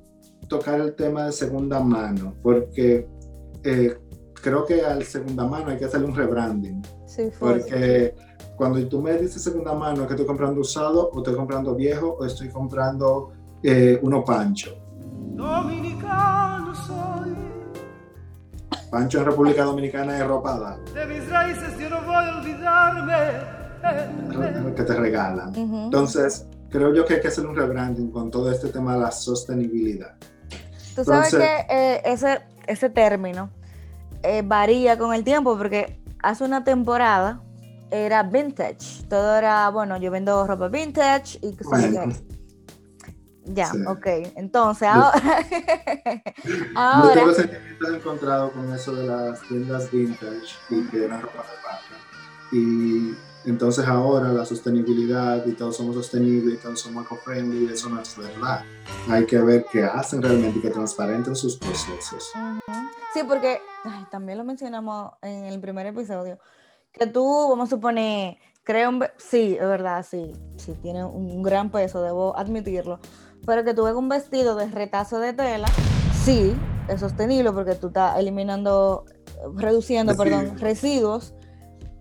tocar 0.49 0.81
el 0.81 0.95
tema 0.95 1.27
de 1.27 1.31
segunda 1.31 1.79
mano, 1.79 2.33
porque 2.43 3.07
eh, 3.63 3.97
creo 4.41 4.65
que 4.65 4.81
al 4.81 5.03
segunda 5.03 5.47
mano 5.47 5.69
hay 5.71 5.77
que 5.77 5.85
hacerle 5.85 6.07
un 6.07 6.15
rebranding. 6.15 6.81
Sí, 7.05 7.29
porque 7.39 8.13
cuando 8.57 8.85
tú 8.87 9.01
me 9.01 9.13
dices 9.17 9.41
segunda 9.41 9.73
mano, 9.73 10.01
es 10.01 10.07
que 10.07 10.13
estoy 10.13 10.25
comprando 10.25 10.59
usado, 10.59 11.09
o 11.13 11.19
estoy 11.19 11.35
comprando 11.35 11.75
viejo, 11.75 12.17
o 12.19 12.25
estoy 12.25 12.49
comprando 12.49 13.31
eh, 13.63 13.97
uno 14.01 14.25
pancho. 14.25 14.75
Dominicano 15.35 16.75
soy. 16.75 17.35
Pancho 18.91 19.19
en 19.19 19.25
República 19.25 19.63
Dominicana 19.63 20.17
es 20.17 20.27
ropada. 20.27 20.79
De 20.93 21.05
mis 21.05 21.29
raíces 21.29 21.77
yo 21.79 21.89
no 21.89 22.01
voy 22.01 22.15
a 22.15 22.37
olvidarme. 22.37 23.59
Que 24.75 24.83
te 24.83 24.93
regalan. 24.93 25.55
Entonces, 25.55 26.45
creo 26.69 26.93
yo 26.93 27.05
que 27.05 27.15
hay 27.15 27.21
que 27.21 27.29
hacer 27.29 27.45
un 27.45 27.55
rebranding 27.55 28.11
con 28.11 28.29
todo 28.29 28.51
este 28.51 28.69
tema 28.69 28.95
de 28.95 29.01
la 29.01 29.11
sostenibilidad. 29.11 30.15
Tú 30.96 31.03
sabes 31.03 31.34
que 31.34 31.65
eh, 31.69 32.01
ese, 32.05 32.41
ese 32.67 32.89
término 32.89 33.50
eh, 34.24 34.41
varía 34.43 34.98
con 34.98 35.13
el 35.13 35.24
tiempo 35.24 35.58
porque 35.58 36.00
hace 36.22 36.43
una 36.43 36.63
temporada 36.63 37.41
era 37.91 38.24
vintage. 38.24 39.03
Todo 39.10 39.36
era, 39.36 39.69
bueno, 39.69 39.98
yo 39.98 40.12
vendo 40.12 40.46
ropa 40.46 40.67
vintage 40.67 41.39
y 41.41 41.55
bueno. 41.63 42.13
Ya, 43.46 43.72
ok. 43.88 44.05
Entonces, 44.36 44.88
ahora. 44.88 45.12
ahora... 46.75 47.15
Yo 47.15 47.19
tengo 47.19 47.34
sentimientos 47.34 47.89
encontrados 47.96 48.51
con 48.51 48.74
eso 48.74 48.93
de 48.93 49.08
las 49.08 49.41
tiendas 49.41 49.91
vintage 49.91 50.55
y 50.69 50.84
que 50.88 51.05
eran 51.05 51.22
ropa 51.22 51.43
de 51.43 51.55
vaca. 51.65 51.81
Y 52.51 53.15
entonces 53.46 53.86
ahora 53.88 54.29
la 54.29 54.46
sostenibilidad 54.46 55.46
y 55.46 55.53
todos 55.53 55.77
somos 55.77 55.96
sostenibles 55.96 56.55
y 56.55 56.58
todos 56.58 56.79
somos 56.79 57.05
eco-friendly, 57.05 57.72
eso 57.74 57.89
no 57.89 58.01
es 58.01 58.17
verdad. 58.17 58.63
Hay 59.10 59.25
que 59.25 59.39
ver 59.39 59.65
qué 59.72 59.84
hacen 59.84 60.22
realmente 60.22 60.60
y 60.60 60.62
que 60.62 60.69
transparenten 60.69 61.36
sus 61.36 61.58
procesos. 61.58 62.31
Sí, 63.13 63.22
porque 63.27 63.62
también 64.12 64.38
lo 64.38 64.43
mencionamos 64.43 65.13
en 65.22 65.46
el 65.46 65.60
primer 65.60 65.86
episodio, 65.88 66.39
que 66.91 67.08
tú, 67.08 67.48
vamos 67.50 67.69
a 67.69 67.75
suponer, 67.75 68.38
creo, 68.63 68.91
sí, 69.17 69.58
es 69.60 69.67
verdad, 69.67 70.05
sí, 70.08 70.34
sí, 70.58 70.74
tiene 70.81 71.03
un 71.03 71.41
gran 71.41 71.72
peso, 71.72 72.01
debo 72.01 72.38
admitirlo 72.38 73.00
pero 73.46 73.63
que 73.63 73.74
tú 73.74 73.84
ves 73.84 73.96
un 73.96 74.10
vestido 74.10 74.55
de 74.55 74.67
retazo 74.67 75.19
de 75.19 75.34
tela, 75.34 75.67
sí, 76.24 76.53
es 76.88 77.00
sostenible 77.00 77.51
porque 77.51 77.75
tú 77.75 77.88
estás 77.88 78.17
eliminando, 78.17 79.05
reduciendo, 79.55 80.15
perdón, 80.15 80.58
residuos, 80.60 81.34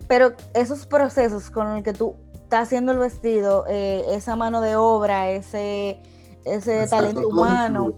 pero 0.09 0.33
esos 0.55 0.87
procesos 0.87 1.51
con 1.51 1.71
los 1.71 1.83
que 1.83 1.93
tú 1.93 2.15
estás 2.33 2.63
haciendo 2.63 2.91
el 2.91 2.97
vestido, 2.97 3.65
eh, 3.69 4.03
esa 4.09 4.35
mano 4.35 4.59
de 4.59 4.75
obra, 4.75 5.29
ese, 5.29 6.01
ese 6.43 6.87
talento 6.87 7.29
humano. 7.29 7.93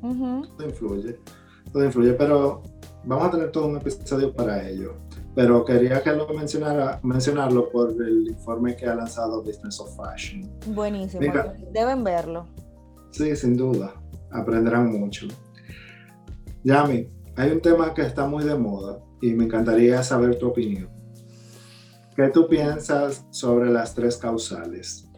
Todo 0.00 0.68
influye, 0.68 1.20
todo 1.72 1.84
influye, 1.84 2.14
pero 2.14 2.64
vamos 3.04 3.28
a 3.28 3.30
tener 3.30 3.52
todo 3.52 3.68
un 3.68 3.76
episodio 3.76 4.34
para 4.34 4.68
ello. 4.68 4.96
Pero 5.36 5.64
quería 5.64 6.02
que 6.02 6.10
lo 6.12 6.26
mencionara, 6.34 6.98
mencionarlo 7.04 7.70
por 7.70 7.90
el 7.92 8.26
informe 8.28 8.74
que 8.74 8.86
ha 8.86 8.96
lanzado 8.96 9.40
Business 9.44 9.78
of 9.78 9.96
Fashion. 9.96 10.50
Buenísimo, 10.66 11.22
deben 11.70 12.02
verlo. 12.02 12.48
Sí, 13.12 13.36
sin 13.36 13.56
duda, 13.56 13.94
aprenderán 14.32 14.90
mucho. 14.98 15.28
Yami, 16.64 17.08
hay 17.36 17.52
un 17.52 17.60
tema 17.60 17.94
que 17.94 18.02
está 18.02 18.26
muy 18.26 18.42
de 18.42 18.56
moda 18.56 18.98
y 19.20 19.32
me 19.32 19.44
encantaría 19.44 20.02
saber 20.02 20.36
tu 20.40 20.48
opinión. 20.48 21.01
¿Qué 22.16 22.28
tú 22.28 22.48
piensas 22.48 23.24
sobre 23.30 23.70
las 23.70 23.94
tres 23.94 24.16
causales? 24.16 25.08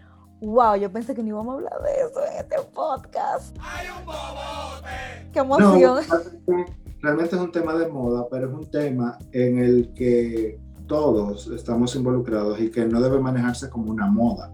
Wow, 0.41 0.77
yo 0.77 0.93
pensé 0.93 1.15
que 1.15 1.23
no 1.23 1.29
íbamos 1.29 1.55
a 1.55 1.57
hablar 1.57 1.83
de 1.83 1.93
eso 1.93 2.21
en 2.25 2.39
este 2.39 2.57
podcast. 2.75 3.57
¡Hay 3.61 3.87
un 3.89 4.05
bobote! 4.05 5.31
¡Qué 5.33 5.39
emoción! 5.39 6.05
realmente 7.01 7.37
es 7.37 7.43
un 7.43 7.53
tema 7.53 7.75
de 7.75 7.89
moda, 7.89 8.27
pero 8.31 8.49
es 8.49 8.55
un 8.55 8.71
tema 8.71 9.19
en 9.33 9.59
el 9.59 9.93
que 9.95 10.59
todos 10.87 11.49
estamos 11.49 11.95
involucrados 11.97 12.61
y 12.61 12.71
que 12.71 12.85
no 12.87 13.01
debe 13.01 13.19
manejarse 13.19 13.69
como 13.69 13.91
una 13.91 14.07
moda 14.07 14.51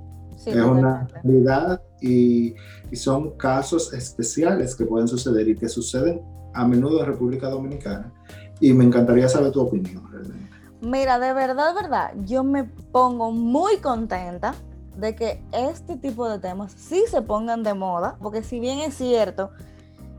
es 0.47 0.57
una 0.57 1.07
realidad 1.07 1.83
y, 2.01 2.55
y, 2.91 2.97
son 2.97 3.37
casos 3.37 3.93
especiales 3.93 4.75
que 4.75 4.87
pueden 4.87 5.07
suceder 5.07 5.49
y 5.49 5.57
que 5.57 5.69
suceden 5.69 6.23
a 6.55 6.67
menudo 6.67 7.01
en 7.01 7.07
República 7.07 7.49
Dominicana. 7.49 8.13
Y 8.59 8.73
me 8.73 8.85
encantaría 8.85 9.29
saber 9.29 9.53
tu 9.53 9.61
opinión 9.61 10.11
realmente. 10.11 10.50
Mira, 10.81 11.19
de 11.19 11.35
verdad, 11.35 11.75
verdad, 11.75 12.13
yo 12.25 12.43
me 12.43 12.65
pongo 12.65 13.33
muy 13.33 13.79
contenta 13.79 14.55
de 14.97 15.15
que 15.15 15.43
este 15.53 15.97
tipo 15.97 16.29
de 16.29 16.39
temas 16.39 16.73
sí 16.73 17.05
se 17.11 17.21
pongan 17.21 17.63
de 17.63 17.75
moda, 17.75 18.17
porque 18.21 18.43
si 18.43 18.61
bien 18.61 18.79
es 18.79 18.95
cierto 18.95 19.51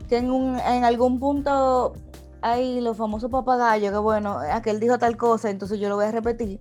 que 0.08 0.18
en 0.18 0.84
algún 0.84 1.18
punto 1.18 1.94
hay 2.42 2.80
los 2.80 2.96
famosos 2.96 3.30
papagayos, 3.30 3.90
que 3.90 3.98
bueno, 3.98 4.38
aquel 4.38 4.78
dijo 4.78 4.98
tal 4.98 5.16
cosa, 5.16 5.50
entonces 5.50 5.80
yo 5.80 5.88
lo 5.88 5.96
voy 5.96 6.04
a 6.04 6.12
repetir, 6.12 6.60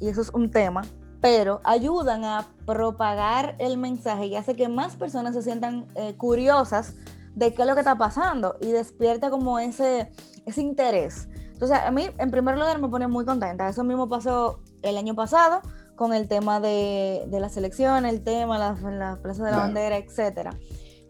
y 0.00 0.08
eso 0.08 0.20
es 0.20 0.30
un 0.30 0.50
tema, 0.50 0.82
pero 1.20 1.60
ayudan 1.64 2.24
a 2.24 2.46
propagar 2.66 3.56
el 3.58 3.78
mensaje 3.78 4.26
y 4.26 4.36
hace 4.36 4.54
que 4.54 4.68
más 4.68 4.96
personas 4.96 5.34
se 5.34 5.42
sientan 5.42 5.86
eh, 5.94 6.14
curiosas 6.16 6.94
de 7.34 7.54
qué 7.54 7.62
es 7.62 7.68
lo 7.68 7.74
que 7.74 7.80
está 7.80 7.96
pasando 7.96 8.56
y 8.60 8.70
despierta 8.70 9.30
como 9.30 9.58
ese, 9.58 10.10
ese 10.44 10.60
interés. 10.60 11.28
Entonces, 11.58 11.76
a 11.84 11.90
mí, 11.90 12.08
en 12.18 12.30
primer 12.30 12.56
lugar, 12.56 12.78
me 12.78 12.88
pone 12.88 13.08
muy 13.08 13.24
contenta. 13.24 13.68
Eso 13.68 13.82
mismo 13.82 14.08
pasó 14.08 14.60
el 14.82 14.96
año 14.96 15.16
pasado 15.16 15.60
con 15.96 16.14
el 16.14 16.28
tema 16.28 16.60
de, 16.60 17.24
de 17.26 17.40
la 17.40 17.48
selección, 17.48 18.06
el 18.06 18.22
tema, 18.22 18.58
la, 18.58 18.74
la 18.92 19.16
Plaza 19.20 19.44
de 19.44 19.50
la 19.50 19.56
Bandera, 19.56 19.96
etc. 19.96 20.50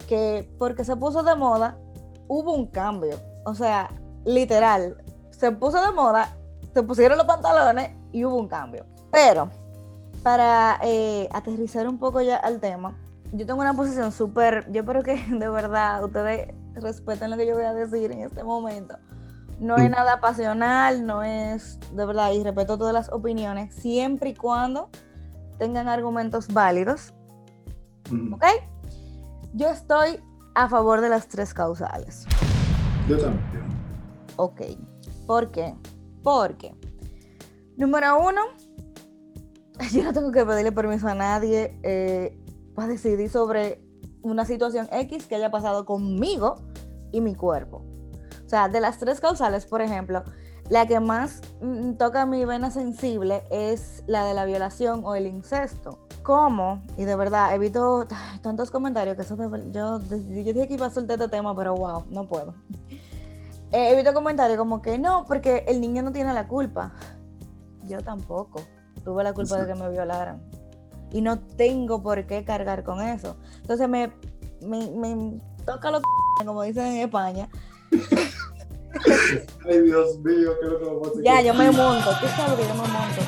que 0.07 0.51
porque 0.57 0.83
se 0.83 0.95
puso 0.95 1.21
de 1.21 1.35
moda, 1.35 1.77
hubo 2.27 2.55
un 2.55 2.65
cambio. 2.65 3.19
O 3.45 3.53
sea, 3.53 3.91
literal, 4.25 4.97
se 5.29 5.51
puso 5.51 5.85
de 5.85 5.91
moda, 5.91 6.35
se 6.73 6.81
pusieron 6.81 7.19
los 7.19 7.27
pantalones 7.27 7.91
y 8.11 8.25
hubo 8.25 8.37
un 8.37 8.47
cambio. 8.47 8.87
Pero, 9.11 9.51
para 10.23 10.79
eh, 10.81 11.29
aterrizar 11.31 11.87
un 11.87 11.99
poco 11.99 12.21
ya 12.21 12.37
al 12.37 12.59
tema, 12.59 12.97
yo 13.33 13.45
tengo 13.45 13.61
una 13.61 13.75
posición 13.75 14.11
súper, 14.11 14.65
yo 14.71 14.81
espero 14.81 15.03
que 15.03 15.15
de 15.29 15.47
verdad 15.47 16.03
ustedes 16.03 16.55
respeten 16.73 17.29
lo 17.29 17.37
que 17.37 17.45
yo 17.45 17.53
voy 17.53 17.65
a 17.65 17.73
decir 17.75 18.11
en 18.11 18.21
este 18.21 18.43
momento. 18.43 18.97
No 19.59 19.75
es 19.75 19.89
nada 19.89 20.21
pasional, 20.21 21.05
no 21.05 21.21
es 21.23 21.79
de 21.91 22.05
verdad, 22.05 22.31
y 22.31 22.43
respeto 22.43 22.77
todas 22.77 22.93
las 22.93 23.11
opiniones, 23.11 23.73
siempre 23.75 24.29
y 24.29 24.35
cuando 24.35 24.89
tengan 25.57 25.89
argumentos 25.89 26.47
válidos. 26.47 27.13
¿Ok? 28.31 28.43
Yo 29.53 29.69
estoy 29.69 30.21
a 30.55 30.69
favor 30.69 31.01
de 31.01 31.09
las 31.09 31.27
tres 31.27 31.53
causales. 31.53 32.25
Yo 33.07 33.17
también. 33.17 33.67
Ok. 34.37 34.61
¿Por 35.27 35.51
qué? 35.51 35.75
Porque, 36.23 36.73
número 37.75 38.19
uno, 38.19 38.41
yo 39.93 40.03
no 40.03 40.13
tengo 40.13 40.31
que 40.31 40.45
pedirle 40.45 40.71
permiso 40.71 41.07
a 41.07 41.15
nadie 41.15 41.77
eh, 41.83 42.37
para 42.75 42.87
decidir 42.87 43.29
sobre 43.29 43.83
una 44.21 44.45
situación 44.45 44.87
X 44.91 45.25
que 45.27 45.35
haya 45.35 45.51
pasado 45.51 45.85
conmigo 45.85 46.55
y 47.11 47.21
mi 47.21 47.35
cuerpo. 47.35 47.88
O 48.49 48.51
sea, 48.51 48.67
de 48.67 48.81
las 48.81 48.97
tres 48.97 49.19
causales, 49.19 49.67
por 49.67 49.79
ejemplo, 49.79 50.23
la 50.71 50.87
que 50.87 50.99
más 50.99 51.39
mm, 51.61 51.97
toca 51.97 52.25
mi 52.25 52.45
vena 52.45 52.71
sensible 52.71 53.43
es 53.51 54.03
la 54.07 54.25
de 54.25 54.33
la 54.33 54.45
violación 54.45 55.03
o 55.05 55.13
el 55.13 55.27
incesto. 55.27 55.99
¿Cómo? 56.23 56.81
Y 56.97 57.03
de 57.03 57.15
verdad, 57.15 57.53
evito 57.53 58.07
tantos 58.41 58.71
comentarios 58.71 59.15
que 59.15 59.21
eso 59.21 59.37
yo, 59.71 59.99
yo 59.99 60.17
dije 60.17 60.67
que 60.67 60.73
iba 60.73 60.87
a 60.87 60.89
soltar 60.89 61.19
este 61.21 61.29
tema, 61.29 61.55
pero 61.55 61.75
wow, 61.75 62.05
no 62.09 62.27
puedo. 62.27 62.55
He 63.71 63.95
visto 63.95 64.15
comentarios 64.15 64.57
como 64.57 64.81
que 64.81 64.97
no, 64.97 65.25
porque 65.27 65.63
el 65.67 65.79
niño 65.79 66.01
no 66.01 66.11
tiene 66.11 66.33
la 66.33 66.47
culpa. 66.47 66.91
Yo 67.83 68.01
tampoco. 68.01 68.61
Tuve 69.03 69.23
la 69.23 69.33
culpa 69.33 69.57
de 69.57 69.71
que 69.71 69.79
me 69.79 69.91
violaran. 69.91 70.41
Y 71.11 71.21
no 71.21 71.37
tengo 71.37 72.01
por 72.01 72.25
qué 72.25 72.43
cargar 72.43 72.83
con 72.83 72.99
eso. 72.99 73.37
Entonces 73.61 73.87
me, 73.87 74.11
me, 74.65 75.39
toca 75.67 75.91
lo 75.91 76.01
como 76.43 76.63
dicen 76.63 76.87
en 76.87 77.01
España. 77.01 77.47
Ay, 79.65 79.81
Dios 79.81 80.19
mío, 80.19 80.51
qué 80.59 80.67
lo 80.67 81.01
que 81.13 81.23
Ya, 81.23 81.41
yo 81.41 81.53
me 81.53 81.71
monto. 81.71 82.09
¿Qué 82.21 82.27
sabes 82.29 82.67
yo 82.67 82.75
me 82.75 82.81
monto? 82.81 83.21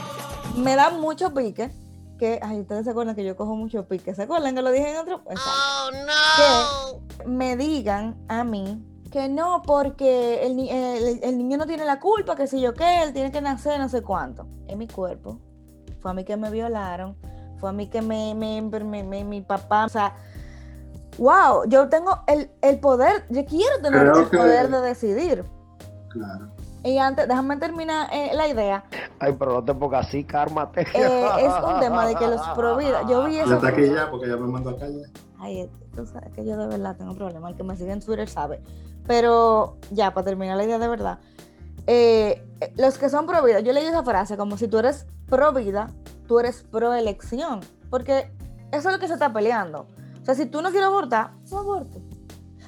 Me 0.58 0.75
da 0.75 0.89
mucho 0.89 1.34
pique. 1.34 1.72
Que, 2.18 2.39
ay, 2.41 2.62
ustedes 2.62 2.86
se 2.86 2.91
acuerdan 2.91 3.15
que 3.15 3.24
yo 3.24 3.36
cojo 3.36 3.56
mucho 3.56 3.88
pique. 3.88 4.13
¿Se 4.13 4.24
acuerdan 4.24 4.56
que 4.56 4.62
lo 4.62 4.72
dije 4.72 4.91
en 4.91 4.98
otro? 4.98 5.22
Oh, 5.25 5.89
no. 5.91 7.01
Que 7.18 7.27
me 7.27 7.58
digan 7.58 8.15
a 8.27 8.44
mí 8.44 8.84
que 9.12 9.27
no, 9.27 9.62
porque 9.62 10.46
el, 10.46 10.56
niño 10.56 11.58
no 11.58 11.68
tiene 11.68 11.84
la 11.84 12.00
culpa, 12.00 12.36
que 12.36 12.48
si 12.48 12.62
yo 12.62 12.74
qué, 12.74 13.03
él 13.03 13.13
tiene 13.13 13.32
que 13.32 13.41
nacer, 13.41 13.77
no 13.77 13.89
sé 13.89 14.01
cuánto. 14.01 14.48
Es 14.68 14.77
mi 14.77 14.88
cuerpo. 14.88 15.38
Fue 16.00 16.12
a 16.12 16.13
mí 16.13 16.24
que 16.24 16.38
me 16.38 16.50
violaron, 16.50 17.18
fue 17.58 17.70
a 17.70 17.74
mí 17.74 17.88
que 17.88 18.01
me, 18.01 18.34
me, 18.34 19.24
mi 19.24 19.41
papá, 19.41 19.86
o 19.86 19.89
sea, 19.89 20.15
wow, 21.18 21.63
yo 21.68 21.89
tengo 21.89 22.24
el, 22.27 22.80
poder, 22.80 23.25
yo 23.30 23.46
quiero 23.46 23.82
tener 23.82 24.08
el 24.08 24.25
poder 24.27 24.70
de 24.70 24.82
decidir. 24.82 25.46
Claro. 26.10 26.51
Y 26.84 26.98
antes, 26.98 27.27
déjame 27.27 27.58
terminar 27.58 28.10
eh, 28.12 28.32
la 28.34 28.48
idea. 28.48 28.84
Ay, 29.20 29.36
pero 29.38 29.53
no 29.53 29.63
te 29.63 29.74
pongas 29.74 30.08
así, 30.08 30.24
cármate. 30.24 30.82
Eh, 30.82 31.25
es 31.39 31.53
un 31.63 31.80
tema 31.80 32.08
de 32.08 32.15
que 32.15 32.27
los 32.27 32.41
provida. 32.56 33.08
Yo 33.08 33.24
vi 33.25 33.38
eso. 33.38 33.50
Ya 33.50 33.56
está 33.56 33.68
aquí 33.68 33.88
ya, 33.88 34.10
porque 34.10 34.27
ya 34.27 34.36
me 34.36 34.48
mandó 34.48 34.72
a 34.72 34.80
calle. 34.80 35.03
Ay, 35.39 35.70
tú 35.96 36.06
sabes 36.08 36.34
que 36.34 36.44
yo 36.44 36.58
de 36.58 36.68
verdad 36.68 36.96
tengo 36.98 37.13
problemas. 37.13 37.51
El 37.51 37.58
que 37.58 37.63
me 37.63 37.75
sigue 37.75 37.91
en 37.91 38.01
Twitter 38.01 38.27
sabe. 38.27 38.62
Pero 39.06 39.77
ya, 39.91 40.13
para 40.13 40.25
terminar 40.25 40.58
la 40.58 40.63
idea 40.63 40.80
de 40.80 40.88
verdad, 40.88 41.20
eh, 41.86 42.44
los 42.77 42.98
que 42.98 43.10
son 43.10 43.25
pro 43.27 43.44
vida, 43.44 43.60
yo 43.60 43.74
leí 43.74 43.86
esa 43.86 44.03
frase 44.03 44.38
como 44.38 44.58
si 44.58 44.68
tú 44.68 44.80
eres 44.80 45.06
pro 45.27 45.53
vida, 45.53 45.91
tú 46.27 46.39
eres 46.39 46.63
pro 46.63 46.94
elección, 46.94 47.60
porque 47.89 48.32
eso 48.72 48.89
es 48.89 48.96
lo 48.96 49.00
que 49.00 49.08
se 49.08 49.13
está 49.13 49.34
peleando. 49.34 49.88
Sea, 50.33 50.45
si 50.45 50.50
tú 50.50 50.61
no 50.61 50.69
quieres 50.69 50.88
abortar, 50.88 51.31
no 51.51 51.60
aborte. 51.60 52.01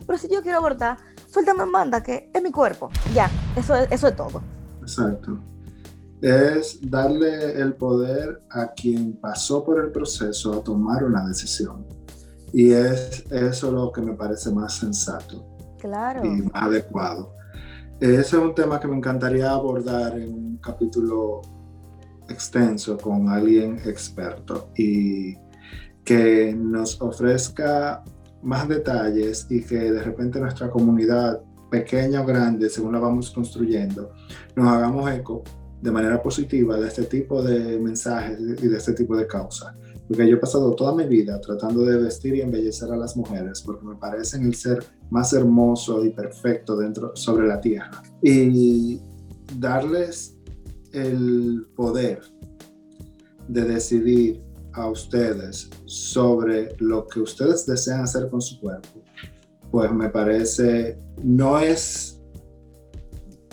Pero 0.05 0.17
si 0.17 0.27
yo 0.27 0.41
quiero 0.41 0.57
abortar, 0.57 0.97
suéltame 1.29 1.65
manda 1.65 2.03
que 2.03 2.29
es 2.33 2.43
mi 2.43 2.51
cuerpo. 2.51 2.89
Ya, 3.13 3.29
eso 3.55 3.75
es, 3.75 3.91
eso 3.91 4.07
es 4.07 4.15
todo. 4.15 4.41
Exacto. 4.81 5.39
Es 6.21 6.79
darle 6.81 7.59
el 7.59 7.73
poder 7.75 8.43
a 8.49 8.73
quien 8.73 9.13
pasó 9.13 9.63
por 9.63 9.79
el 9.79 9.91
proceso 9.91 10.53
a 10.53 10.63
tomar 10.63 11.03
una 11.03 11.25
decisión. 11.25 11.85
Y 12.51 12.71
es 12.71 13.23
eso 13.31 13.71
lo 13.71 13.91
que 13.91 14.01
me 14.01 14.13
parece 14.13 14.51
más 14.51 14.73
sensato 14.73 15.45
claro. 15.79 16.25
y 16.25 16.43
más 16.43 16.63
adecuado. 16.63 17.33
Ese 17.99 18.19
es 18.19 18.33
un 18.33 18.53
tema 18.53 18.79
que 18.79 18.87
me 18.87 18.97
encantaría 18.97 19.51
abordar 19.51 20.17
en 20.17 20.33
un 20.33 20.57
capítulo 20.57 21.41
extenso 22.27 22.97
con 22.97 23.29
alguien 23.29 23.79
experto 23.85 24.69
y 24.75 25.35
que 26.03 26.53
nos 26.53 27.01
ofrezca 27.01 28.03
más 28.41 28.67
detalles 28.67 29.47
y 29.49 29.63
que 29.63 29.91
de 29.91 30.03
repente 30.03 30.39
nuestra 30.39 30.69
comunidad, 30.69 31.41
pequeña 31.71 32.21
o 32.21 32.25
grande, 32.25 32.69
según 32.69 32.93
la 32.93 32.99
vamos 32.99 33.31
construyendo, 33.31 34.11
nos 34.55 34.67
hagamos 34.67 35.09
eco 35.11 35.43
de 35.81 35.91
manera 35.91 36.21
positiva 36.21 36.77
de 36.77 36.87
este 36.87 37.03
tipo 37.03 37.41
de 37.41 37.79
mensajes 37.79 38.39
y 38.39 38.67
de 38.67 38.77
este 38.77 38.93
tipo 38.93 39.15
de 39.17 39.25
causas 39.27 39.73
porque 40.07 40.29
yo 40.29 40.35
he 40.35 40.39
pasado 40.39 40.75
toda 40.75 40.93
mi 40.93 41.05
vida 41.05 41.39
tratando 41.39 41.85
de 41.85 41.97
vestir 41.97 42.35
y 42.35 42.41
embellecer 42.41 42.91
a 42.91 42.97
las 42.97 43.15
mujeres 43.15 43.61
porque 43.61 43.85
me 43.85 43.95
parecen 43.95 44.45
el 44.45 44.53
ser 44.53 44.83
más 45.09 45.33
hermoso 45.33 46.03
y 46.03 46.09
perfecto 46.09 46.75
dentro 46.75 47.15
sobre 47.15 47.47
la 47.47 47.61
tierra. 47.61 48.03
Y 48.21 48.99
darles 49.57 50.35
el 50.91 51.65
poder 51.75 52.21
de 53.47 53.61
decidir 53.63 54.41
a 54.73 54.87
ustedes 54.87 55.69
sobre 55.85 56.75
lo 56.79 57.07
que 57.07 57.19
ustedes 57.19 57.65
desean 57.65 58.01
hacer 58.01 58.29
con 58.29 58.41
su 58.41 58.59
cuerpo, 58.59 59.01
pues 59.71 59.91
me 59.91 60.09
parece 60.09 60.97
no 61.21 61.59
es 61.59 62.19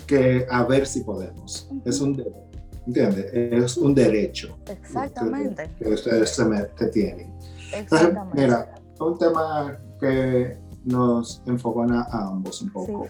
que 0.07 0.45
a 0.49 0.63
ver 0.63 0.85
si 0.85 1.01
podemos, 1.01 1.69
es 1.85 2.01
un 2.01 2.13
deber 2.13 2.51
¿Entiendes? 2.87 3.31
Es 3.33 3.77
un 3.77 3.93
derecho. 3.93 4.57
Exactamente. 4.67 5.69
Que, 5.77 5.89
ustedes 5.89 6.29
se 6.31 6.87
tienen. 6.87 7.31
Exactamente. 7.73 8.41
Mira, 8.41 8.73
un 8.99 9.17
tema 9.17 9.77
que 9.99 10.57
nos 10.85 11.41
enfocó 11.45 11.83
a, 11.83 12.27
ambos 12.27 12.61
un 12.61 12.71
poco. 12.71 13.07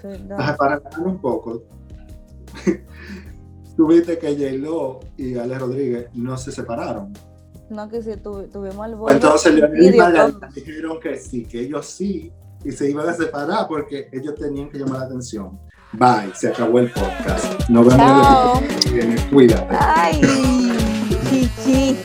Para 0.58 0.76
hablar 0.76 0.82
un 1.04 1.19
poco, 1.19 1.63
tuviste 3.78 4.17
que 4.17 4.36
J-Lo 4.36 5.00
y 5.17 5.38
Ale 5.38 5.58
Rodríguez 5.58 6.10
no 6.13 6.38
se 6.38 6.52
separaron. 6.52 7.13
No, 7.71 7.88
que 7.88 8.03
sí, 8.03 8.12
tuvimos 8.17 8.86
el. 8.86 9.15
Entonces, 9.15 9.53
Leonel 9.55 9.81
y 9.81 10.60
dijeron 10.60 10.99
que 10.99 11.17
sí, 11.17 11.45
que 11.45 11.62
ellos 11.62 11.86
sí, 11.86 12.29
y 12.65 12.71
se 12.73 12.91
iban 12.91 13.07
a 13.07 13.13
separar 13.13 13.65
porque 13.69 14.10
ellos 14.12 14.36
tenían 14.36 14.69
que 14.69 14.77
llamar 14.77 14.99
la 14.99 15.05
atención. 15.05 15.57
Bye, 15.93 16.34
se 16.36 16.49
acabó 16.49 16.79
el 16.79 16.91
podcast. 16.91 17.69
Nos 17.69 17.88
vemos 17.88 18.62
el 18.93 19.29
Cuídate. 19.29 19.77
Ay, 19.79 20.21
chichi. 21.29 21.97